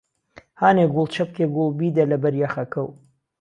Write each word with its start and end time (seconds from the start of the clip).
هانێ 0.61 0.85
گوڵ 0.93 1.07
چهپکێ 1.15 1.45
گوڵ 1.55 1.69
بیده 1.79 2.03
له 2.11 2.17
بهر 2.21 2.33
یهخهکهو 2.41 2.87